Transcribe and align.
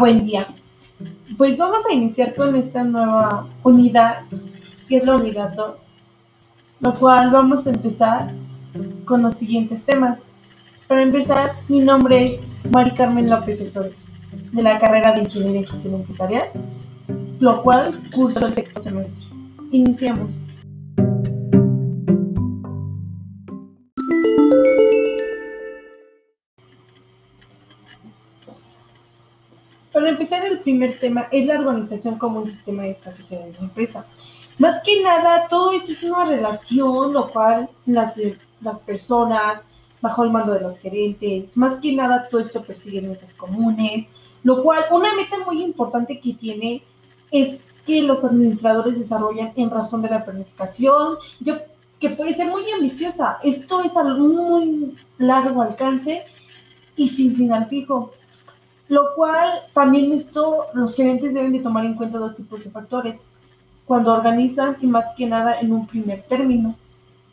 Buen 0.00 0.24
día. 0.24 0.46
Pues 1.36 1.58
vamos 1.58 1.82
a 1.84 1.92
iniciar 1.92 2.34
con 2.34 2.56
esta 2.56 2.82
nueva 2.82 3.46
unidad, 3.62 4.22
que 4.88 4.96
es 4.96 5.04
la 5.04 5.16
unidad 5.16 5.50
2, 5.54 5.76
lo 6.80 6.94
cual 6.94 7.30
vamos 7.30 7.66
a 7.66 7.70
empezar 7.70 8.32
con 9.04 9.20
los 9.20 9.34
siguientes 9.34 9.84
temas. 9.84 10.20
Para 10.88 11.02
empezar, 11.02 11.52
mi 11.68 11.80
nombre 11.80 12.24
es 12.24 12.40
Mari 12.72 12.92
Carmen 12.92 13.28
López 13.28 13.60
Osorio, 13.60 13.92
de 14.52 14.62
la 14.62 14.78
carrera 14.78 15.12
de 15.12 15.20
Ingeniería 15.20 15.60
y 15.60 15.66
Gestión 15.66 15.96
Empresarial, 15.96 16.48
lo 17.38 17.62
cual 17.62 18.00
curso 18.14 18.46
el 18.46 18.54
sexto 18.54 18.80
semestre. 18.80 19.26
Iniciamos. 19.70 20.40
Empezar, 30.10 30.44
el 30.44 30.58
primer 30.58 30.98
tema 30.98 31.28
es 31.30 31.46
la 31.46 31.58
organización 31.58 32.18
como 32.18 32.40
un 32.40 32.48
sistema 32.48 32.82
de 32.82 32.90
estrategia 32.90 33.40
de 33.40 33.52
la 33.52 33.58
empresa. 33.60 34.06
Más 34.58 34.82
que 34.82 35.02
nada, 35.02 35.46
todo 35.48 35.72
esto 35.72 35.92
es 35.92 36.02
una 36.02 36.24
relación, 36.24 37.12
lo 37.12 37.30
cual 37.30 37.70
las, 37.86 38.14
las 38.60 38.80
personas, 38.80 39.62
bajo 40.02 40.24
el 40.24 40.30
mando 40.30 40.52
de 40.52 40.60
los 40.60 40.78
gerentes, 40.78 41.44
más 41.54 41.78
que 41.78 41.94
nada 41.94 42.26
todo 42.28 42.40
esto 42.40 42.62
persigue 42.62 43.00
metas 43.00 43.34
comunes, 43.34 44.06
lo 44.42 44.62
cual 44.62 44.84
una 44.90 45.14
meta 45.14 45.36
muy 45.46 45.62
importante 45.62 46.20
que 46.20 46.34
tiene 46.34 46.82
es 47.30 47.58
que 47.86 48.02
los 48.02 48.24
administradores 48.24 48.98
desarrollan 48.98 49.52
en 49.56 49.70
razón 49.70 50.02
de 50.02 50.10
la 50.10 50.24
planificación, 50.24 51.16
yo, 51.40 51.54
que 51.98 52.10
puede 52.10 52.34
ser 52.34 52.48
muy 52.48 52.70
ambiciosa. 52.70 53.38
Esto 53.42 53.80
es 53.82 53.96
a 53.96 54.02
muy 54.04 54.96
largo 55.18 55.62
alcance 55.62 56.24
y 56.96 57.08
sin 57.08 57.36
final 57.36 57.68
fijo. 57.68 58.12
Lo 58.90 59.14
cual 59.14 59.68
también 59.72 60.10
esto 60.10 60.66
los 60.74 60.96
gerentes 60.96 61.32
deben 61.32 61.52
de 61.52 61.60
tomar 61.60 61.84
en 61.84 61.94
cuenta 61.94 62.18
dos 62.18 62.34
tipos 62.34 62.64
de 62.64 62.70
factores 62.70 63.20
cuando 63.86 64.12
organizan 64.12 64.78
y 64.80 64.88
más 64.88 65.04
que 65.16 65.26
nada 65.26 65.60
en 65.60 65.72
un 65.72 65.86
primer 65.86 66.22
término. 66.22 66.74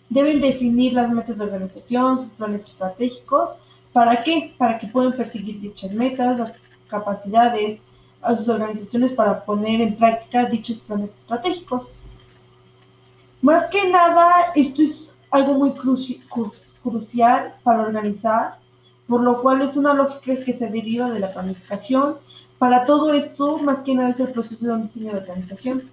Deben 0.07 0.39
definir 0.39 0.93
las 0.93 1.09
metas 1.09 1.39
de 1.39 1.45
organización, 1.45 2.19
sus 2.19 2.33
planes 2.33 2.63
estratégicos. 2.65 3.55
¿Para 3.91 4.21
qué? 4.21 4.53
Para 4.55 4.77
que 4.77 4.85
puedan 4.85 5.13
perseguir 5.13 5.59
dichas 5.59 5.93
metas, 5.93 6.37
las 6.37 6.53
capacidades 6.87 7.81
a 8.21 8.35
sus 8.35 8.49
organizaciones 8.49 9.13
para 9.13 9.43
poner 9.43 9.81
en 9.81 9.97
práctica 9.97 10.45
dichos 10.45 10.81
planes 10.81 11.09
estratégicos. 11.09 11.91
Más 13.41 13.65
que 13.71 13.89
nada, 13.89 14.51
esto 14.53 14.83
es 14.83 15.11
algo 15.31 15.55
muy 15.55 15.71
crucial 15.71 17.55
para 17.63 17.81
organizar 17.81 18.59
por 19.07 19.21
lo 19.21 19.41
cual 19.41 19.61
es 19.61 19.75
una 19.75 19.93
lógica 19.93 20.43
que 20.43 20.53
se 20.53 20.69
deriva 20.69 21.09
de 21.11 21.19
la 21.19 21.31
planificación. 21.31 22.17
Para 22.59 22.85
todo 22.85 23.13
esto, 23.13 23.57
más 23.57 23.81
que 23.81 23.93
nada 23.93 24.09
es 24.09 24.19
el 24.19 24.31
proceso 24.31 24.65
de 24.65 24.73
un 24.73 24.83
diseño 24.83 25.11
de 25.11 25.19
organización. 25.19 25.89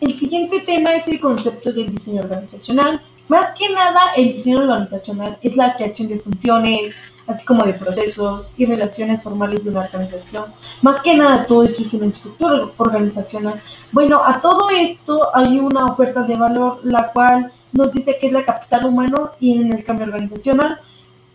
El 0.00 0.18
siguiente 0.18 0.60
tema 0.60 0.96
es 0.96 1.06
el 1.06 1.20
concepto 1.20 1.72
del 1.72 1.92
diseño 1.92 2.22
organizacional. 2.22 3.00
Más 3.28 3.56
que 3.58 3.70
nada, 3.70 4.00
el 4.16 4.32
diseño 4.32 4.58
organizacional 4.58 5.38
es 5.42 5.56
la 5.56 5.74
creación 5.74 6.08
de 6.08 6.20
funciones, 6.20 6.94
así 7.26 7.44
como 7.44 7.64
de 7.64 7.74
procesos 7.74 8.54
y 8.56 8.66
relaciones 8.66 9.22
formales 9.22 9.64
de 9.64 9.70
una 9.70 9.80
organización. 9.80 10.46
Más 10.82 11.00
que 11.00 11.16
nada, 11.16 11.46
todo 11.46 11.62
esto 11.62 11.82
es 11.82 11.92
una 11.94 12.06
estructura 12.06 12.68
organizacional. 12.76 13.60
Bueno, 13.92 14.20
a 14.24 14.40
todo 14.40 14.70
esto 14.70 15.34
hay 15.34 15.58
una 15.58 15.86
oferta 15.86 16.22
de 16.22 16.36
valor, 16.36 16.80
la 16.82 17.12
cual 17.12 17.52
nos 17.72 17.92
dice 17.92 18.18
que 18.20 18.26
es 18.26 18.32
la 18.32 18.44
capital 18.44 18.86
humano 18.86 19.32
y 19.40 19.60
en 19.60 19.72
el 19.72 19.84
cambio 19.84 20.06
organizacional, 20.06 20.80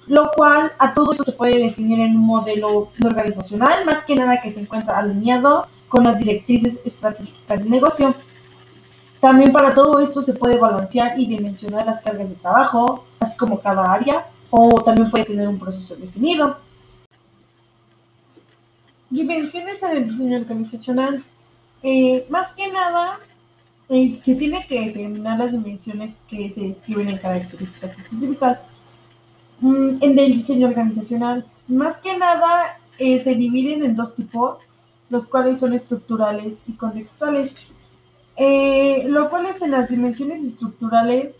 lo 0.08 0.32
cual 0.32 0.72
a 0.78 0.94
todo 0.94 1.12
esto 1.12 1.24
se 1.24 1.34
puede 1.34 1.60
definir 1.60 2.00
en 2.00 2.16
un 2.16 2.26
modelo 2.26 2.92
organizacional, 3.04 3.86
más 3.86 4.04
que 4.06 4.16
nada 4.16 4.40
que 4.42 4.52
se 4.52 4.62
encuentra 4.62 4.98
alineado 4.98 5.68
con 5.88 6.04
las 6.04 6.20
directrices 6.20 6.80
estratégicas 6.86 7.64
de 7.64 7.70
negocio. 7.70 8.14
También 9.20 9.52
para 9.52 9.74
todo 9.74 10.00
esto 10.00 10.22
se 10.22 10.34
puede 10.34 10.58
balancear 10.58 11.20
y 11.20 11.26
dimensionar 11.26 11.86
las 11.86 12.02
cargas 12.02 12.30
de 12.30 12.36
trabajo, 12.36 13.06
así 13.20 13.36
como 13.38 13.60
cada 13.60 13.92
área, 13.92 14.28
o 14.50 14.82
también 14.84 15.10
puede 15.10 15.26
tener 15.26 15.48
un 15.48 15.60
proceso 15.60 15.96
definido. 15.96 16.58
Dimensiones 19.10 19.82
en 19.84 19.98
el 19.98 20.10
diseño 20.10 20.38
organizacional. 20.38 21.24
Eh, 21.82 22.26
más 22.30 22.50
que 22.50 22.72
nada, 22.72 23.20
eh, 23.90 24.20
se 24.24 24.36
tiene 24.36 24.66
que 24.68 24.86
determinar 24.86 25.40
las 25.40 25.52
dimensiones 25.52 26.14
que 26.28 26.52
se 26.52 26.62
describen 26.62 27.10
en 27.10 27.18
características 27.18 27.98
específicas 27.98 28.62
mm, 29.62 29.98
en 30.02 30.20
el 30.20 30.34
diseño 30.34 30.68
organizacional. 30.68 31.46
Más 31.68 31.98
que 31.98 32.18
nada, 32.18 32.80
eh, 33.00 33.20
se 33.20 33.36
dividen 33.36 33.84
en 33.84 33.96
dos 33.96 34.16
tipos, 34.16 34.60
los 35.10 35.26
cuales 35.28 35.60
son 35.60 35.74
estructurales 35.74 36.60
y 36.68 36.74
contextuales. 36.74 37.72
Lo 38.38 39.30
cual 39.30 39.48
es 39.48 39.62
en 39.62 39.72
las 39.72 39.90
dimensiones 39.90 40.44
estructurales 40.44 41.36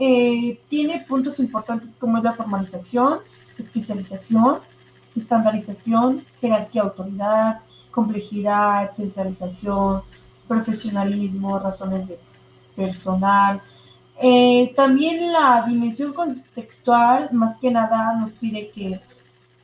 eh, 0.00 0.60
tiene 0.68 1.04
puntos 1.08 1.40
importantes 1.40 1.94
como 1.98 2.18
es 2.18 2.24
la 2.24 2.32
formalización, 2.32 3.18
especialización, 3.58 4.60
estandarización, 5.16 6.24
jerarquía, 6.40 6.82
autoridad, 6.82 7.60
complejidad, 7.90 8.94
centralización, 8.94 10.02
profesionalismo, 10.46 11.58
razones 11.58 12.06
de 12.06 12.18
personal. 12.76 13.60
Eh, 14.22 14.72
también 14.76 15.32
la 15.32 15.64
dimensión 15.66 16.12
contextual, 16.12 17.30
más 17.32 17.56
que 17.58 17.72
nada, 17.72 18.14
nos 18.14 18.30
pide 18.32 18.68
que 18.70 19.00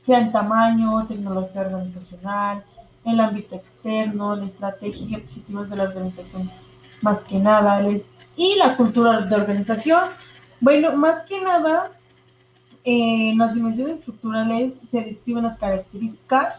sea 0.01 0.19
en 0.19 0.33
tamaño, 0.33 1.07
tecnología 1.07 1.61
organizacional, 1.61 2.65
el 3.05 3.21
ámbito 3.21 3.55
externo, 3.55 4.35
la 4.35 4.47
estrategia 4.47 5.07
y 5.07 5.15
objetivos 5.15 5.71
de 5.71 5.77
la 5.77 5.85
organización, 5.85 6.51
más 7.05 7.19
que 7.21 7.39
nada, 7.39 7.81
y 8.35 8.57
la 8.57 8.77
cultura 8.77 9.21
de 9.21 9.37
organización. 9.37 10.05
Bueno, 10.61 10.97
más 10.97 11.23
que 11.25 11.41
nada, 11.43 11.93
en 12.83 13.37
las 13.39 13.55
dimensiones 13.55 13.99
estructurales 13.99 14.81
se 14.91 15.03
describen 15.03 15.45
las 15.45 15.59
características 15.59 16.55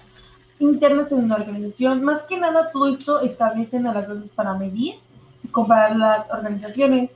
internas 0.59 1.11
en 1.11 1.23
una 1.23 1.35
organización. 1.35 2.03
Más 2.03 2.21
que 2.23 2.37
nada, 2.37 2.69
todo 2.69 2.87
esto 2.91 3.21
establecen 3.21 3.87
a 3.87 3.93
las 3.93 4.07
bases 4.07 4.29
para 4.29 4.53
medir 4.53 4.95
y 5.43 5.47
comparar 5.47 5.95
las 5.95 6.29
organizaciones. 6.29 7.09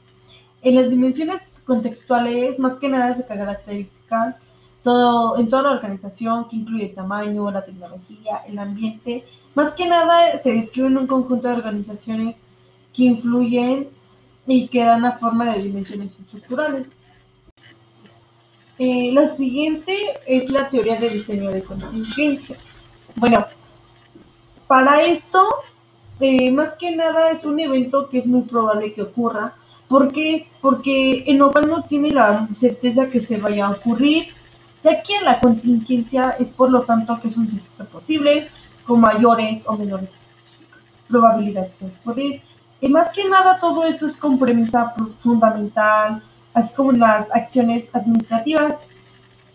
En 0.61 0.75
las 0.75 0.89
dimensiones 0.89 1.47
contextuales, 1.65 2.57
más 2.59 2.75
que 2.77 2.89
nada 2.89 3.13
se 3.13 3.25
caracterizan 3.25 4.35
todo, 4.81 5.37
en 5.37 5.47
toda 5.47 5.61
la 5.63 5.71
organización, 5.71 6.49
que 6.49 6.57
incluye 6.57 6.85
el 6.87 6.95
tamaño, 6.95 7.51
la 7.51 7.63
tecnología, 7.63 8.41
el 8.47 8.57
ambiente. 8.57 9.23
Más 9.53 9.71
que 9.71 9.87
nada 9.87 10.39
se 10.41 10.53
describen 10.53 10.97
un 10.97 11.07
conjunto 11.07 11.47
de 11.47 11.53
organizaciones 11.53 12.41
que 12.93 13.03
influyen 13.03 13.89
y 14.47 14.67
que 14.67 14.83
dan 14.83 15.03
la 15.03 15.17
forma 15.17 15.53
de 15.53 15.63
dimensiones 15.63 16.19
estructurales. 16.19 16.87
Eh, 18.77 19.11
la 19.13 19.27
siguiente 19.27 19.95
es 20.25 20.49
la 20.49 20.69
teoría 20.69 20.95
de 20.95 21.09
diseño 21.09 21.51
de 21.51 21.63
contingencia. 21.63 22.55
Bueno, 23.15 23.45
para 24.67 25.01
esto, 25.01 25.47
eh, 26.19 26.49
más 26.51 26.75
que 26.75 26.95
nada 26.95 27.31
es 27.31 27.43
un 27.43 27.59
evento 27.59 28.07
que 28.07 28.19
es 28.19 28.27
muy 28.27 28.43
probable 28.43 28.93
que 28.93 29.01
ocurra. 29.01 29.55
¿Por 29.87 30.13
qué? 30.13 30.47
Porque 30.61 31.23
en 31.27 31.39
lo 31.39 31.51
cual 31.51 31.69
no 31.69 31.83
tiene 31.83 32.11
la 32.11 32.47
certeza 32.53 33.09
que 33.09 33.19
se 33.19 33.37
vaya 33.37 33.67
a 33.67 33.71
ocurrir, 33.71 34.27
ya 34.83 35.01
que 35.01 35.19
la 35.23 35.39
contingencia 35.39 36.35
es 36.39 36.49
por 36.49 36.69
lo 36.69 36.83
tanto 36.83 37.19
que 37.19 37.27
es 37.27 37.35
un 37.35 37.47
desastre 37.47 37.85
posible, 37.85 38.47
con 38.85 39.01
mayores 39.01 39.63
o 39.67 39.75
menores 39.75 40.21
probabilidades 41.07 41.79
de 41.79 41.87
ocurrir. 41.87 42.41
Y 42.81 42.87
más 42.89 43.09
que 43.09 43.27
nada 43.27 43.59
todo 43.59 43.83
esto 43.83 44.07
es 44.07 44.15
con 44.15 44.39
premisa 44.39 44.93
fundamental, 45.17 46.23
así 46.53 46.75
como 46.75 46.91
las 46.91 47.33
acciones 47.35 47.93
administrativas, 47.93 48.77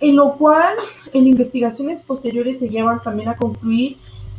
en 0.01 0.17
lo 0.17 0.35
cual 0.35 0.75
en 1.13 1.27
investigaciones 1.27 2.03
posteriores 2.03 2.59
se 2.59 2.69
llevan 2.69 3.03
también 3.03 3.29
a 3.29 3.37
concluir 3.37 3.97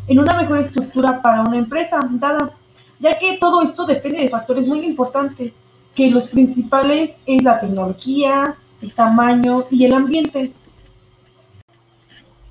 en 0.07 0.19
una 0.19 0.37
mejor 0.37 0.59
estructura 0.59 1.21
para 1.21 1.41
una 1.41 1.57
empresa 1.57 1.99
dada, 2.11 2.51
ya 2.99 3.17
que 3.17 3.37
todo 3.37 3.63
esto 3.63 3.85
depende 3.85 4.19
de 4.19 4.29
factores 4.29 4.67
muy 4.67 4.81
importantes, 4.85 5.53
que 5.95 6.11
los 6.11 6.27
principales 6.27 7.15
es 7.25 7.43
la 7.43 7.59
tecnología, 7.59 8.55
el 8.81 8.93
tamaño 8.93 9.65
y 9.71 9.85
el 9.85 9.93
ambiente. 9.93 10.51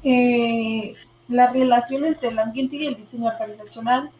Eh, 0.02 0.94
la 1.28 1.50
relación 1.52 2.04
entre 2.04 2.28
el 2.28 2.38
ambiente 2.38 2.76
y 2.76 2.86
el 2.86 2.96
diseño 2.96 3.28
organizacional 3.28 4.10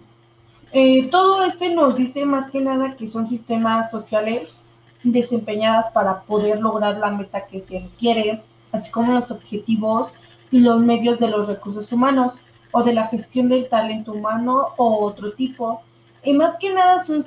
eh, 0.76 1.08
todo 1.08 1.44
esto 1.44 1.68
nos 1.70 1.94
dice 1.94 2.24
más 2.24 2.50
que 2.50 2.60
nada 2.60 2.96
que 2.96 3.06
son 3.06 3.28
sistemas 3.28 3.92
sociales 3.92 4.58
desempeñadas 5.04 5.92
para 5.92 6.22
poder 6.22 6.58
lograr 6.60 6.98
la 6.98 7.12
meta 7.12 7.46
que 7.46 7.60
se 7.60 7.78
requiere, 7.78 8.42
así 8.72 8.90
como 8.90 9.12
los 9.12 9.30
objetivos 9.30 10.08
y 10.50 10.58
los 10.58 10.80
medios 10.80 11.20
de 11.20 11.28
los 11.28 11.46
recursos 11.46 11.92
humanos 11.92 12.40
o 12.72 12.82
de 12.82 12.92
la 12.92 13.06
gestión 13.06 13.48
del 13.48 13.68
talento 13.68 14.12
humano 14.12 14.70
o 14.76 15.04
otro 15.04 15.32
tipo. 15.34 15.80
Y 16.24 16.32
más 16.32 16.58
que 16.58 16.74
nada 16.74 17.04
son 17.04 17.24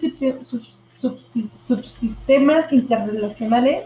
subsistemas 0.98 2.74
interrelacionales 2.74 3.86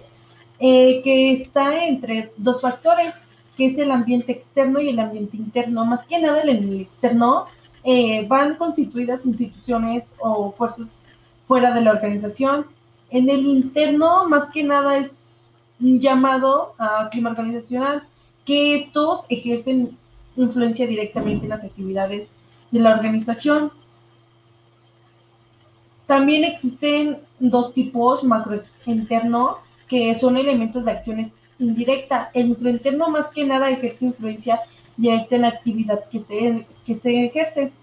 eh, 0.59 1.01
que 1.03 1.33
está 1.33 1.85
entre 1.85 2.33
dos 2.35 2.61
factores, 2.61 3.13
que 3.55 3.67
es 3.67 3.77
el 3.77 3.91
ambiente 3.91 4.31
externo 4.31 4.81
y 4.81 4.89
el 4.89 4.99
ambiente 4.99 5.37
interno. 5.37 5.85
Más 5.85 6.03
que 6.07 6.19
nada 6.19 6.41
el 6.41 6.81
externo 6.81 7.45
eh, 7.83 8.25
van 8.27 8.55
constituidas 8.55 9.25
instituciones 9.25 10.11
o 10.19 10.51
fuerzas 10.51 11.01
fuera 11.47 11.73
de 11.73 11.81
la 11.81 11.91
organización. 11.91 12.65
En 13.09 13.29
el 13.29 13.45
interno, 13.45 14.27
más 14.27 14.49
que 14.51 14.63
nada, 14.63 14.97
es 14.97 15.41
un 15.79 15.99
llamado 15.99 16.75
a 16.77 17.09
clima 17.09 17.31
organizacional, 17.31 18.03
que 18.45 18.75
estos 18.75 19.25
ejercen 19.29 19.97
influencia 20.35 20.87
directamente 20.87 21.45
en 21.45 21.49
las 21.49 21.63
actividades 21.63 22.27
de 22.71 22.79
la 22.79 22.93
organización. 22.95 23.71
También 26.05 26.43
existen 26.43 27.19
dos 27.39 27.73
tipos, 27.73 28.23
macrointerno, 28.23 29.57
que 29.87 30.15
son 30.15 30.37
elementos 30.37 30.85
de 30.85 30.91
acciones 30.91 31.31
indirecta. 31.59 32.31
El 32.33 32.49
microinterno 32.49 33.09
más 33.09 33.27
que 33.27 33.45
nada 33.45 33.69
ejerce 33.69 34.05
influencia 34.05 34.61
directa 35.01 35.35
en 35.35 35.41
la 35.41 35.47
actividad 35.49 36.05
que 36.09 36.19
se, 36.19 36.65
que 36.85 36.95
se 36.95 37.25
ejerce. 37.25 37.73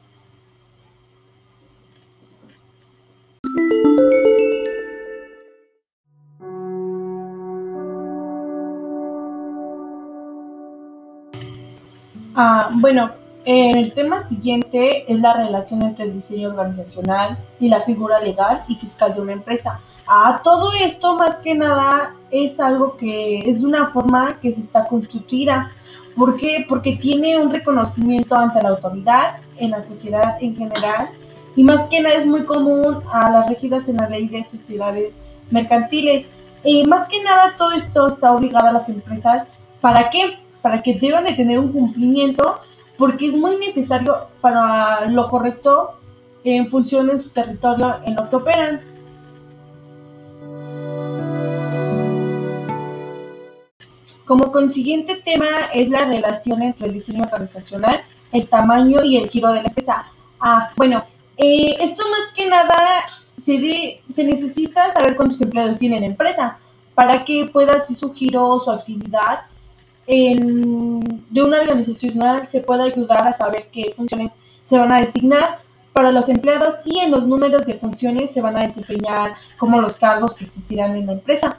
Ah, 12.40 12.70
bueno, 12.72 13.10
el 13.44 13.92
tema 13.94 14.20
siguiente 14.20 15.12
es 15.12 15.20
la 15.20 15.34
relación 15.34 15.82
entre 15.82 16.04
el 16.04 16.14
diseño 16.14 16.50
organizacional 16.50 17.36
y 17.58 17.68
la 17.68 17.80
figura 17.80 18.20
legal 18.20 18.62
y 18.68 18.76
fiscal 18.76 19.12
de 19.12 19.20
una 19.22 19.32
empresa. 19.32 19.80
Ah, 20.06 20.40
todo 20.44 20.72
esto 20.72 21.16
más 21.16 21.38
que 21.38 21.56
nada 21.56 22.14
es 22.30 22.60
algo 22.60 22.96
que 22.96 23.38
es 23.40 23.64
una 23.64 23.88
forma 23.88 24.38
que 24.40 24.52
se 24.52 24.60
está 24.60 24.86
constituida. 24.86 25.72
¿Por 26.18 26.36
qué? 26.36 26.66
Porque 26.68 26.96
tiene 26.96 27.38
un 27.38 27.52
reconocimiento 27.52 28.34
ante 28.34 28.60
la 28.60 28.70
autoridad, 28.70 29.36
en 29.56 29.70
la 29.70 29.84
sociedad 29.84 30.36
en 30.40 30.56
general, 30.56 31.10
y 31.54 31.62
más 31.62 31.86
que 31.88 32.00
nada 32.00 32.16
es 32.16 32.26
muy 32.26 32.44
común 32.44 32.98
a 33.12 33.30
las 33.30 33.48
regidas 33.48 33.88
en 33.88 33.98
la 33.98 34.08
ley 34.08 34.26
de 34.28 34.42
sociedades 34.42 35.12
mercantiles. 35.50 36.26
Y 36.64 36.84
más 36.86 37.06
que 37.06 37.22
nada 37.22 37.54
todo 37.56 37.70
esto 37.70 38.08
está 38.08 38.32
obligado 38.32 38.66
a 38.66 38.72
las 38.72 38.88
empresas. 38.88 39.46
¿Para 39.80 40.10
qué? 40.10 40.38
Para 40.60 40.82
que 40.82 40.94
deban 40.94 41.24
de 41.24 41.34
tener 41.34 41.58
un 41.60 41.72
cumplimiento, 41.72 42.60
porque 42.96 43.28
es 43.28 43.36
muy 43.36 43.56
necesario 43.56 44.28
para 44.40 45.06
lo 45.06 45.28
correcto 45.28 45.94
en 46.42 46.68
función 46.68 47.06
de 47.06 47.20
su 47.20 47.28
territorio 47.30 47.96
en 48.04 48.16
lo 48.16 48.28
que 48.28 48.36
operan. 48.36 48.80
Como 54.28 54.52
consiguiente 54.52 55.16
tema 55.16 55.70
es 55.72 55.88
la 55.88 56.04
relación 56.04 56.62
entre 56.62 56.88
el 56.88 56.92
diseño 56.92 57.24
organizacional, 57.24 58.02
el 58.30 58.46
tamaño 58.46 59.02
y 59.02 59.16
el 59.16 59.30
giro 59.30 59.48
de 59.48 59.62
la 59.62 59.68
empresa. 59.68 60.04
Ah, 60.38 60.70
bueno, 60.76 61.02
eh, 61.38 61.76
esto 61.80 62.02
más 62.10 62.30
que 62.36 62.46
nada 62.46 62.76
se, 63.42 64.02
se 64.14 64.24
necesita 64.24 64.92
saber 64.92 65.16
cuántos 65.16 65.40
empleados 65.40 65.78
tiene 65.78 65.98
la 65.98 66.04
empresa 66.04 66.58
para 66.94 67.24
que 67.24 67.46
pueda 67.50 67.78
hacer 67.78 67.96
su 67.96 68.12
giro, 68.12 68.58
su 68.58 68.70
actividad 68.70 69.44
en, 70.06 71.00
de 71.30 71.42
una 71.42 71.60
organización 71.60 72.46
se 72.46 72.60
pueda 72.60 72.84
ayudar 72.84 73.26
a 73.26 73.32
saber 73.32 73.68
qué 73.72 73.94
funciones 73.96 74.32
se 74.62 74.76
van 74.76 74.92
a 74.92 75.00
designar 75.00 75.60
para 75.94 76.12
los 76.12 76.28
empleados 76.28 76.74
y 76.84 76.98
en 76.98 77.12
los 77.12 77.26
números 77.26 77.64
de 77.64 77.78
funciones 77.78 78.30
se 78.30 78.42
van 78.42 78.58
a 78.58 78.64
desempeñar 78.64 79.36
como 79.56 79.80
los 79.80 79.96
cargos 79.96 80.34
que 80.34 80.44
existirán 80.44 80.96
en 80.96 81.06
la 81.06 81.12
empresa. 81.12 81.56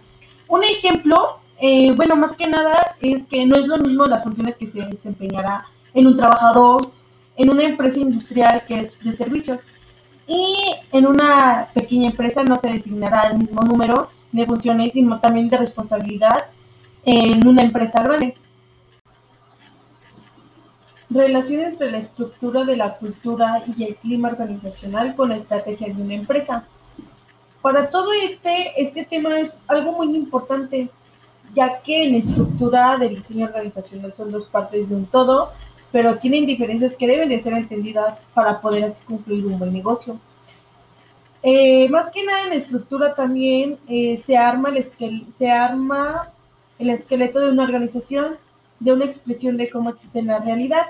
Un 0.48 0.63
ejemplo 0.63 1.38
eh, 1.61 1.91
bueno, 1.95 2.15
más 2.15 2.35
que 2.35 2.47
nada 2.47 2.95
es 3.01 3.25
que 3.25 3.45
no 3.45 3.57
es 3.57 3.67
lo 3.67 3.77
mismo 3.77 4.06
las 4.06 4.23
funciones 4.23 4.56
que 4.56 4.67
se 4.67 4.81
desempeñará 4.85 5.65
en 5.94 6.07
un 6.07 6.15
trabajador, 6.15 6.81
en 7.35 7.50
una 7.50 7.63
empresa 7.63 8.00
industrial 8.00 8.63
que 8.67 8.79
es 8.79 9.00
de 9.03 9.11
servicios. 9.13 9.59
Y 10.27 10.56
en 10.91 11.06
una 11.06 11.67
pequeña 11.73 12.09
empresa 12.09 12.44
no 12.44 12.56
se 12.56 12.69
designará 12.69 13.29
el 13.31 13.39
mismo 13.39 13.61
número 13.61 14.09
de 14.31 14.45
funciones, 14.45 14.94
sino 14.94 15.19
también 15.19 15.50
de 15.50 15.57
responsabilidad 15.57 16.45
en 17.03 17.45
una 17.47 17.63
empresa 17.63 18.03
grande. 18.03 18.35
Relación 21.09 21.62
entre 21.62 21.91
la 21.91 21.97
estructura 21.97 22.63
de 22.63 22.77
la 22.77 22.97
cultura 22.97 23.63
y 23.75 23.83
el 23.83 23.95
clima 23.95 24.29
organizacional 24.29 25.15
con 25.15 25.29
la 25.29 25.38
estrategia 25.38 25.88
de 25.88 26.01
una 26.01 26.13
empresa. 26.13 26.65
Para 27.62 27.89
todo 27.89 28.13
este, 28.13 28.79
este 28.81 29.03
tema 29.05 29.39
es 29.39 29.59
algo 29.67 29.91
muy 29.94 30.15
importante 30.15 30.89
ya 31.56 31.81
que 31.81 32.06
en 32.06 32.16
estructura 32.16 32.98
del 32.98 33.16
diseño 33.16 33.46
organizacional 33.46 34.13
son 34.13 34.31
dos 34.31 34.46
partes 34.46 34.90
de 34.90 34.96
un 34.96 35.06
todo, 35.06 35.51
pero 35.92 36.18
tienen 36.18 36.46
diferencias 36.46 36.96
que 36.96 37.07
deben 37.07 37.30
de 37.30 37.40
ser 37.40 37.54
entendidas 37.54 38.22
para 38.34 38.62
poder 38.62 38.86
así 38.86 39.04
concluir 39.06 39.46
un 39.46 39.57
buen 39.57 39.74
negocio. 39.74 40.19
Eh, 41.42 41.88
más 41.90 42.12
que 42.12 42.24
nada 42.24 42.48
en 42.48 42.54
estructura 42.54 43.16
también 43.16 43.78
eh, 43.88 44.22
se, 44.25 44.36
arma 44.36 44.69
el 44.69 45.25
se 45.38 45.50
arma 45.50 46.34
el 46.78 46.90
esqueleto 46.90 47.40
de 47.40 47.51
una 47.51 47.63
organización, 47.63 48.38
de 48.80 48.94
una 48.94 49.06
expresión 49.06 49.57
de 49.57 49.69
cómo 49.69 49.90
existe 49.90 50.19
en 50.19 50.28
la 50.28 50.40
realidad. 50.40 50.86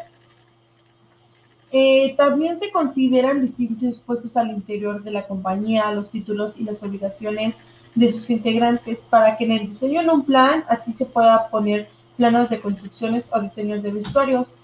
Eh, 1.72 2.16
también 2.18 2.60
se 2.60 2.72
consideran 2.72 3.42
distintos 3.42 4.00
puestos 4.00 4.36
al 4.38 4.50
interior 4.50 5.04
de 5.04 5.12
la 5.12 5.28
compañía, 5.28 5.92
los 5.92 6.10
títulos 6.10 6.58
y 6.58 6.64
las 6.64 6.82
obligaciones 6.84 7.56
de 8.00 8.10
sus 8.10 8.30
integrantes 8.30 9.02
para 9.10 9.36
que 9.36 9.44
en 9.44 9.52
el 9.52 9.68
diseño 9.68 10.02
de 10.02 10.10
un 10.10 10.24
plan 10.24 10.64
así 10.70 10.94
se 10.94 11.06
pueda 11.06 11.50
poner 11.50 11.90
planos 12.16 12.50
de 12.50 12.62
construcciones 12.62 13.30
o 13.34 13.42
diseños 13.42 13.84
de 13.84 13.92
vestuarios. 13.92 14.56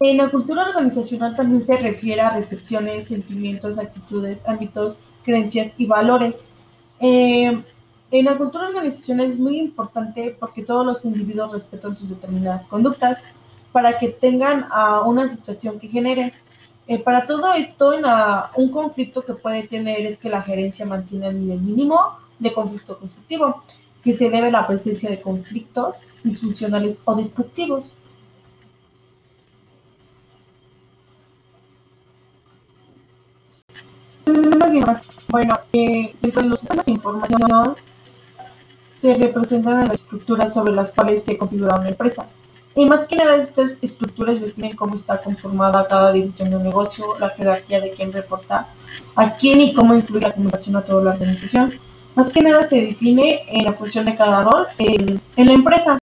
En 0.00 0.16
la 0.16 0.30
cultura 0.30 0.68
organizacional 0.68 1.36
también 1.36 1.64
se 1.66 1.76
refiere 1.76 2.22
a 2.22 2.30
recepciones, 2.30 3.08
sentimientos, 3.08 3.78
actitudes, 3.78 4.40
ámbitos, 4.46 4.98
creencias 5.22 5.72
y 5.76 5.84
valores. 5.84 6.36
Eh, 7.00 7.62
en 8.10 8.24
la 8.24 8.38
cultura 8.38 8.68
organizacional 8.68 9.26
es 9.26 9.38
muy 9.38 9.58
importante 9.58 10.34
porque 10.40 10.62
todos 10.62 10.86
los 10.86 11.04
individuos 11.04 11.52
respetan 11.52 11.94
sus 11.96 12.08
determinadas 12.08 12.64
conductas 12.64 13.18
para 13.72 13.98
que 13.98 14.08
tengan 14.08 14.66
una 15.04 15.28
situación 15.28 15.78
que 15.78 15.88
genere 15.88 16.32
eh, 16.88 16.98
para 16.98 17.26
todo 17.26 17.52
esto, 17.52 17.92
un 18.56 18.70
conflicto 18.70 19.24
que 19.24 19.34
puede 19.34 19.66
tener 19.66 20.06
es 20.06 20.18
que 20.18 20.28
la 20.28 20.42
gerencia 20.42 20.86
mantiene 20.86 21.28
el 21.28 21.40
nivel 21.40 21.60
mínimo 21.60 22.18
de 22.38 22.52
conflicto 22.52 22.98
constructivo, 22.98 23.62
que 24.04 24.12
se 24.12 24.30
debe 24.30 24.48
a 24.48 24.50
la 24.50 24.66
presencia 24.66 25.10
de 25.10 25.20
conflictos 25.20 25.96
disfuncionales 26.22 27.00
o 27.04 27.14
destructivos. 27.16 27.84
Bueno, 35.28 35.54
eh, 35.72 36.14
dentro 36.20 36.42
de 36.42 36.48
los 36.48 36.60
sistemas 36.60 36.86
de 36.86 36.92
información 36.92 37.76
se 38.98 39.14
representan 39.14 39.88
las 39.88 40.02
estructuras 40.02 40.54
sobre 40.54 40.72
las 40.72 40.92
cuales 40.92 41.24
se 41.24 41.36
configura 41.36 41.76
una 41.78 41.88
empresa. 41.88 42.26
Y 42.78 42.84
más 42.84 43.06
que 43.06 43.16
nada, 43.16 43.36
estas 43.36 43.78
estructuras 43.80 44.42
definen 44.42 44.76
cómo 44.76 44.96
está 44.96 45.16
conformada 45.16 45.88
cada 45.88 46.12
división 46.12 46.50
de 46.50 46.56
un 46.56 46.62
negocio, 46.62 47.18
la 47.18 47.30
jerarquía 47.30 47.80
de 47.80 47.92
quién 47.92 48.12
reporta 48.12 48.68
a 49.14 49.34
quién 49.34 49.62
y 49.62 49.72
cómo 49.72 49.94
influye 49.94 50.26
la 50.26 50.34
comunicación 50.34 50.76
a 50.76 50.84
toda 50.84 51.02
la 51.02 51.10
organización. 51.12 51.72
Más 52.14 52.28
que 52.28 52.42
nada 52.42 52.64
se 52.64 52.82
define 52.82 53.46
en 53.48 53.64
la 53.64 53.72
función 53.72 54.04
de 54.04 54.14
cada 54.14 54.44
rol 54.44 54.66
en, 54.76 55.22
la 55.36 55.52
empresa. 55.54 55.96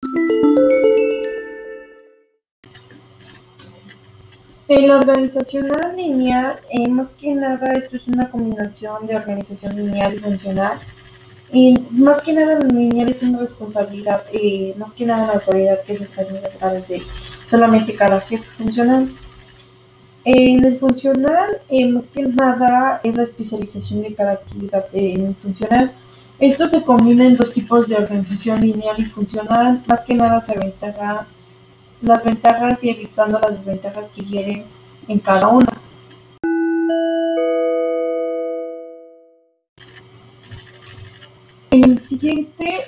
En 4.67 4.87
la 4.87 4.97
organización 4.97 5.67
lineal, 5.95 6.59
eh, 6.71 6.89
más 6.89 7.09
que 7.09 7.35
nada, 7.35 7.73
esto 7.73 7.97
es 7.97 8.07
una 8.07 8.31
combinación 8.31 9.05
de 9.05 9.15
organización 9.15 9.75
lineal 9.75 10.15
y 10.15 10.17
funcional 10.17 10.79
más 11.93 12.21
que 12.21 12.33
nada, 12.33 12.59
lineal 12.59 13.09
es 13.09 13.21
una 13.21 13.39
responsabilidad, 13.39 14.23
eh, 14.33 14.73
más 14.77 14.91
que 14.93 15.05
nada 15.05 15.27
la 15.27 15.33
autoridad 15.33 15.83
que 15.83 15.95
se 15.95 16.05
transmite 16.05 16.47
a 16.47 16.49
través 16.49 16.87
de 16.87 17.01
solamente 17.45 17.93
cada 17.95 18.19
jefe 18.21 18.43
funcional. 18.57 19.09
En 20.25 20.65
el 20.65 20.79
funcional, 20.79 21.61
eh, 21.69 21.87
más 21.87 22.07
que 22.09 22.23
nada, 22.23 22.99
es 23.03 23.15
la 23.15 23.23
especialización 23.23 24.01
de 24.01 24.15
cada 24.15 24.33
actividad 24.33 24.85
en 24.93 25.27
el 25.27 25.35
funcional. 25.35 25.93
Esto 26.39 26.67
se 26.67 26.81
combina 26.81 27.25
en 27.25 27.35
dos 27.35 27.53
tipos 27.53 27.87
de 27.87 27.95
organización 27.95 28.61
lineal 28.61 28.99
y 28.99 29.05
funcional. 29.05 29.83
Más 29.85 30.01
que 30.01 30.15
nada 30.15 30.41
se 30.41 30.53
aventaja 30.53 31.27
las 32.01 32.23
ventajas 32.23 32.83
y 32.83 32.89
evitando 32.89 33.39
las 33.39 33.57
desventajas 33.57 34.09
que 34.09 34.23
quieren 34.23 34.65
en 35.07 35.19
cada 35.19 35.47
una. 35.49 35.67
Siguiente 42.23 42.85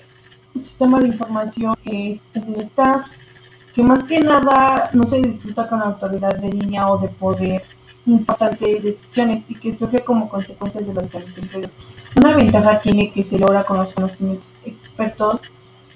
sistema 0.58 1.01
de 1.01 1.08
información 1.08 1.75
es 1.84 2.24
el 2.34 2.62
staff, 2.62 3.06
que 3.74 3.84
más 3.84 4.04
que 4.06 4.22
nada 4.22 4.89
no 4.94 5.06
se 5.06 5.22
disfruta 5.22 5.68
con 5.68 5.80
la 5.80 5.88
autoridad 5.88 6.38
de 6.38 6.50
línea 6.50 6.89
o 6.89 6.98
de 6.98 7.10
poder 7.10 7.62
importantes 8.06 8.82
decisiones 8.82 9.44
y 9.50 9.56
que 9.56 9.75
surge 9.75 10.00
como 10.06 10.30
consecuencia 10.30 10.80
de 10.80 10.94
las 10.94 11.12
grandes 11.12 11.38
empresas. 11.38 11.74
Una 12.15 12.38
ventaja 12.38 12.80
tiene 12.80 13.12
que 13.12 13.24
se 13.24 13.38
logra 13.38 13.65
con 13.65 13.77
los 13.77 13.92
conocimientos 13.92 14.54
expertos 14.63 15.42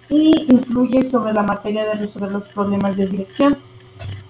y 0.10 0.46
influye 0.50 1.06
sobre 1.06 1.32
la 1.32 1.44
materia 1.44 1.86
de 1.86 1.94
resolver 1.94 2.32
los 2.34 2.50
problemas 2.50 2.98
de 2.98 3.08
dirección. 3.08 3.58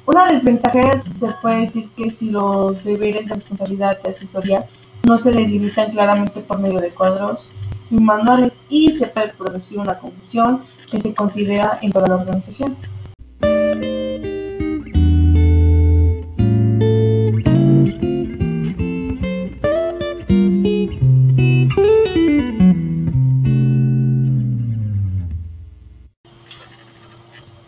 Una 0.06 0.32
desventaja 0.32 1.00
se 1.00 1.30
puede 1.42 1.62
decir 1.62 1.90
que 1.98 2.12
si 2.12 2.30
los 2.30 2.84
deberes 2.84 3.28
de 3.28 3.34
responsabilidad 3.34 4.00
de 4.04 4.12
asesorías 4.12 4.68
no 5.04 5.18
se 5.18 5.32
delimitan 5.32 5.90
claramente 5.90 6.42
por 6.42 6.60
medio 6.60 6.80
de 6.80 6.92
cuadros 6.92 7.50
manuales 7.90 8.54
y 8.70 8.92
se 8.92 9.08
puede 9.08 9.30
producir 9.30 9.80
una 9.80 9.98
confusión 9.98 10.62
que 10.90 11.00
se 11.00 11.14
considera 11.14 11.80
en 11.82 11.92
toda 11.92 12.08
la 12.08 12.16
organización. 12.16 12.76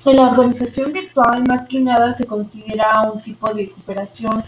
En 0.03 0.15
la 0.17 0.29
organización 0.29 0.91
virtual, 0.91 1.43
más 1.47 1.67
que 1.67 1.79
nada, 1.79 2.13
se 2.15 2.25
considera 2.25 3.01
un 3.13 3.21
tipo 3.21 3.53
de 3.53 3.69
cooperación 3.69 4.43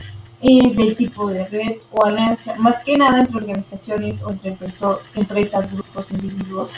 eh, 0.45 0.73
del 0.75 0.97
tipo 0.97 1.27
de 1.27 1.45
red 1.45 1.77
o 1.89 2.03
alianza, 2.03 2.55
más 2.57 2.83
que 2.83 2.97
nada 2.97 3.21
entre 3.21 3.38
organizaciones 3.38 4.21
o 4.23 4.29
entre 4.29 4.57
empresas, 5.15 5.71
grupos, 5.71 6.12
individuos. 6.12 6.69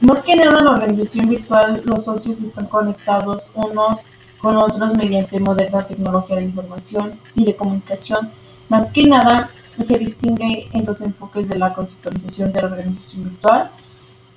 Más 0.00 0.22
que 0.22 0.34
nada 0.34 0.60
en 0.60 0.64
la 0.64 0.70
organización 0.70 1.28
virtual, 1.28 1.82
los 1.84 2.06
socios 2.06 2.40
están 2.40 2.66
conectados 2.66 3.50
unos 3.54 4.00
con 4.38 4.56
otros 4.56 4.94
mediante 4.96 5.38
moderna 5.38 5.86
tecnología 5.86 6.36
de 6.36 6.44
información 6.44 7.20
y 7.34 7.44
de 7.44 7.54
comunicación. 7.54 8.30
Más 8.70 8.90
que 8.90 9.04
nada, 9.04 9.50
se 9.84 9.98
distingue 9.98 10.70
en 10.72 10.86
dos 10.86 11.02
enfoques 11.02 11.46
de 11.46 11.58
la 11.58 11.74
conceptualización 11.74 12.54
de 12.54 12.62
la 12.62 12.68
organización 12.68 13.24
virtual 13.24 13.70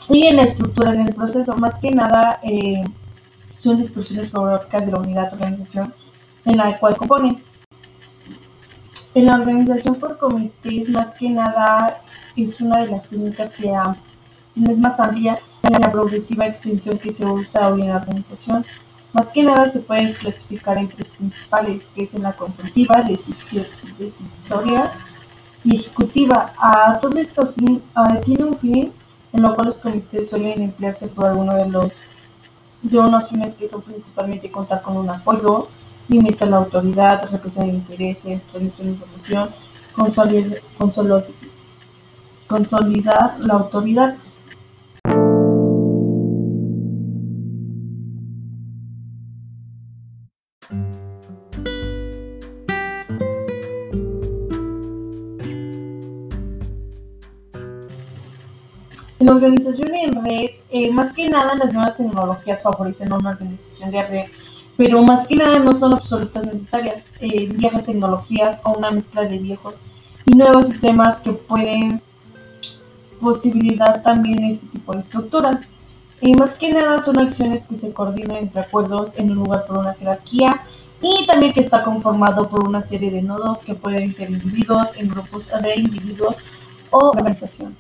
y 0.10 0.28
en 0.28 0.36
la 0.36 0.44
estructura 0.44 0.94
en 0.94 1.08
el 1.08 1.16
proceso. 1.16 1.56
Más 1.56 1.76
que 1.80 1.92
nada, 1.92 2.42
eh, 2.44 2.84
son 3.58 3.78
discusiones 3.78 4.30
geográficas 4.30 4.86
de 4.86 4.92
la 4.92 5.00
unidad 5.00 5.30
de 5.30 5.36
organización 5.38 5.94
en 6.44 6.58
la 6.58 6.78
cual 6.78 6.98
componen. 6.98 7.47
En 9.18 9.26
la 9.26 9.34
organización 9.34 9.96
por 9.96 10.20
comités, 10.20 10.90
más 10.90 11.12
que 11.16 11.28
nada, 11.28 12.04
es 12.36 12.62
una 12.62 12.82
de 12.82 12.92
las 12.92 13.08
técnicas 13.08 13.50
que 13.50 13.74
es 14.70 14.78
más 14.78 15.00
amplia 15.00 15.40
en 15.64 15.82
la 15.82 15.92
progresiva 15.92 16.46
extensión 16.46 17.00
que 17.00 17.12
se 17.12 17.26
usa 17.26 17.68
hoy 17.68 17.82
en 17.82 17.90
la 17.90 17.96
organización. 17.96 18.64
Más 19.14 19.30
que 19.30 19.42
nada 19.42 19.68
se 19.70 19.80
pueden 19.80 20.14
clasificar 20.14 20.78
en 20.78 20.90
tres 20.90 21.10
principales, 21.10 21.90
que 21.96 22.04
es 22.04 22.14
en 22.14 22.22
la 22.22 22.34
consultiva, 22.34 23.02
decisoria 23.02 24.92
y 25.64 25.78
ejecutiva. 25.78 26.54
A 26.56 27.00
todo 27.00 27.18
esto 27.18 27.52
fin, 27.54 27.82
tiene 28.24 28.44
un 28.44 28.56
fin 28.56 28.94
en 29.34 29.42
lo 29.42 29.56
cual 29.56 29.66
los 29.66 29.80
comités 29.80 30.30
suelen 30.30 30.62
emplearse 30.62 31.08
por 31.08 31.26
alguno 31.26 31.56
de 31.56 31.68
los 31.68 31.92
de 32.84 33.00
unos 33.00 33.30
fines 33.30 33.56
que 33.56 33.68
son 33.68 33.82
principalmente 33.82 34.52
contar 34.52 34.84
con 34.84 34.96
un 34.96 35.10
apoyo, 35.10 35.70
limitar 36.08 36.48
la 36.48 36.58
autoridad, 36.58 37.30
representar 37.32 37.74
intereses, 37.74 38.44
transmisión 38.44 38.88
de 38.88 38.94
información, 38.94 39.50
consolidar, 39.94 40.62
consolidar 42.48 43.38
la 43.44 43.54
autoridad. 43.56 44.18
En 59.20 59.30
organización 59.30 59.96
en 59.96 60.24
red, 60.24 60.50
eh, 60.70 60.92
más 60.92 61.12
que 61.12 61.28
nada 61.28 61.56
las 61.56 61.74
nuevas 61.74 61.98
tecnologías 61.98 62.62
favorecen 62.62 63.12
una 63.12 63.32
organización 63.32 63.92
de 63.92 64.04
red, 64.04 64.26
pero 64.78 65.02
más 65.02 65.28
que 65.28 65.36
nada 65.36 65.60
no 65.60 65.74
son 65.74 65.94
absolutas 65.94 66.46
necesarias. 66.46 67.04
Eh, 67.20 67.50
viejas 67.52 67.84
tecnologías 67.84 68.62
o 68.64 68.78
una 68.78 68.92
mezcla 68.92 69.24
de 69.24 69.40
viejos 69.40 69.76
y 70.26 70.36
nuevos 70.36 70.68
sistemas 70.68 71.18
que 71.18 71.34
pueden 71.34 72.02
posibilitar 73.20 74.04
también 74.04 74.44
este 74.44 74.68
tipo 74.68 74.94
de 74.94 75.00
estructuras. 75.00 75.72
Y 76.22 76.34
más 76.36 76.52
que 76.52 76.72
nada 76.72 77.02
son 77.02 77.20
acciones 77.20 77.66
que 77.66 77.76
se 77.76 77.92
coordinan 77.92 78.38
entre 78.38 78.62
acuerdos 78.62 79.18
en 79.18 79.32
un 79.32 79.38
lugar 79.38 79.66
por 79.66 79.80
una 79.80 79.96
jerarquía 79.96 80.62
y 81.02 81.26
también 81.26 81.54
que 81.54 81.62
está 81.62 81.84
conformado 81.84 82.48
por 82.48 82.68
una 82.68 82.82
serie 82.82 83.12
de 83.12 83.22
nodos 83.22 83.60
que 83.60 83.76
pueden 83.76 84.16
ser 84.16 84.30
individuos 84.30 84.88
en 84.98 85.10
grupos 85.10 85.48
de 85.62 85.76
individuos 85.76 86.38
o 86.92 87.10
organización. 87.10 87.76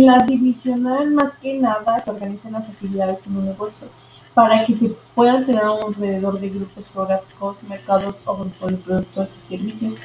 En 0.00 0.06
la 0.06 0.20
divisional, 0.20 1.10
más 1.10 1.32
que 1.42 1.58
nada, 1.58 2.02
se 2.02 2.10
organizan 2.10 2.54
las 2.54 2.66
actividades 2.70 3.26
en 3.26 3.36
un 3.36 3.44
negocio 3.44 3.86
para 4.32 4.64
que 4.64 4.72
se 4.72 4.96
puedan 5.14 5.44
tener 5.44 5.62
alrededor 5.62 6.40
de 6.40 6.48
grupos 6.48 6.90
geográficos, 6.90 7.62
mercados 7.64 8.26
o 8.26 8.34
grupos 8.34 8.70
de 8.70 8.76
productos 8.78 9.36
y 9.36 9.38
servicios. 9.38 9.96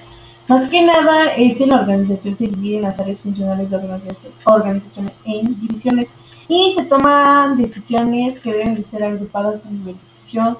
Más 0.49 0.67
que 0.67 0.83
nada, 0.83 1.33
es 1.37 1.61
en 1.61 1.69
la 1.69 1.79
organización 1.79 2.35
se 2.35 2.49
divide 2.49 2.75
en 2.75 2.81
las 2.81 2.99
áreas 2.99 3.21
funcionales 3.21 3.69
de 3.69 3.77
organización, 3.77 4.33
organización 4.43 5.11
en 5.23 5.57
divisiones 5.61 6.11
y 6.49 6.71
se 6.71 6.83
toman 6.83 7.55
decisiones 7.55 8.41
que 8.41 8.51
deben 8.51 8.75
de 8.75 8.83
ser 8.83 9.01
agrupadas 9.01 9.65
a 9.65 9.69
nivel 9.69 9.95
de 9.95 10.01
decisión 10.01 10.57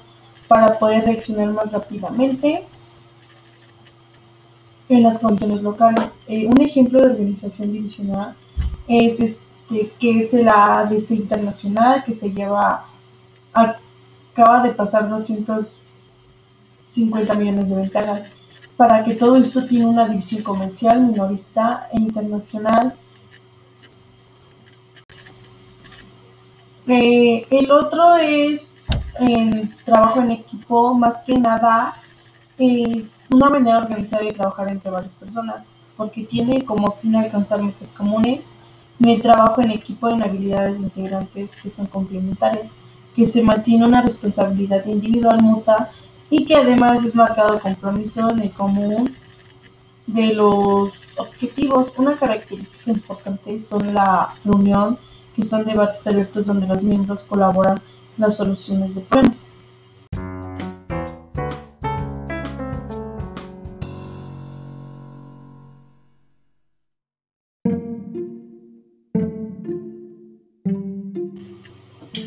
para 0.48 0.78
poder 0.78 1.04
reaccionar 1.04 1.48
más 1.48 1.72
rápidamente 1.72 2.64
en 4.88 5.02
las 5.02 5.18
condiciones 5.18 5.62
locales. 5.62 6.20
Eh, 6.26 6.46
un 6.46 6.58
ejemplo 6.62 7.00
de 7.00 7.10
organización 7.10 7.70
divisional 7.70 8.34
es 8.88 9.20
este, 9.20 9.92
que 9.98 10.20
es 10.20 10.32
la 10.32 10.78
ADC 10.80 11.10
internacional 11.10 12.02
que 12.04 12.12
se 12.12 12.30
lleva, 12.30 12.86
acaba 13.52 14.62
de 14.62 14.70
pasar 14.72 15.08
250 15.08 17.34
millones 17.34 17.70
de 17.70 17.76
ventajas. 17.76 18.28
Para 18.76 19.02
que 19.02 19.14
todo 19.14 19.36
esto 19.36 19.66
tiene 19.66 19.86
una 19.86 20.06
división 20.06 20.42
comercial, 20.42 21.00
minorista 21.00 21.88
e 21.92 21.98
internacional. 21.98 22.94
Eh, 26.86 27.46
el 27.50 27.70
otro 27.70 28.16
es 28.16 28.66
el 29.18 29.74
trabajo 29.84 30.20
en 30.20 30.32
equipo, 30.32 30.92
más 30.94 31.22
que 31.22 31.38
nada 31.38 31.94
es 32.58 33.04
una 33.30 33.50
manera 33.50 33.78
organizada 33.78 34.22
de 34.22 34.32
trabajar 34.32 34.70
entre 34.70 34.90
varias 34.90 35.14
personas, 35.14 35.66
porque 35.96 36.24
tiene 36.24 36.64
como 36.64 36.92
fin 36.92 37.16
alcanzar 37.16 37.62
metas 37.62 37.92
comunes 37.92 38.52
el 39.04 39.22
trabajo 39.22 39.60
en 39.62 39.70
equipo 39.70 40.08
en 40.08 40.22
habilidades 40.22 40.78
integrantes 40.78 41.54
que 41.56 41.70
son 41.70 41.86
complementarias, 41.86 42.70
que 43.14 43.26
se 43.26 43.42
mantiene 43.42 43.86
una 43.86 44.02
responsabilidad 44.02 44.84
individual 44.86 45.42
mutua 45.42 45.90
y 46.30 46.44
que 46.44 46.56
además 46.56 47.04
es 47.04 47.14
marcado 47.14 47.60
compromiso 47.60 48.30
en 48.30 48.40
el 48.40 48.50
común 48.52 49.14
de 50.06 50.34
los 50.34 50.92
objetivos. 51.16 51.92
Una 51.96 52.16
característica 52.16 52.90
importante 52.90 53.60
son 53.60 53.94
la 53.94 54.34
reunión, 54.44 54.98
que 55.34 55.44
son 55.44 55.64
debates 55.64 56.06
abiertos 56.06 56.46
donde 56.46 56.66
los 56.66 56.82
miembros 56.82 57.22
colaboran 57.22 57.76
en 57.76 58.22
las 58.22 58.36
soluciones 58.36 58.94
de 58.94 59.02
problemas. 59.02 59.55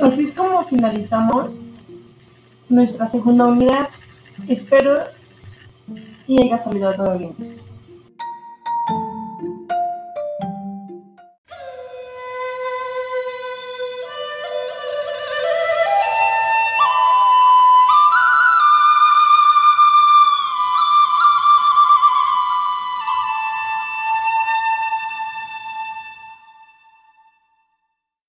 Así 0.09 0.23
es 0.23 0.33
como 0.33 0.63
finalizamos 0.63 1.51
nuestra 2.67 3.05
segunda 3.05 3.45
unidad. 3.45 3.89
Espero 4.47 5.03
y 6.25 6.41
haya 6.41 6.57
salido 6.57 6.91
todo 6.95 7.15
bien. 7.15 7.35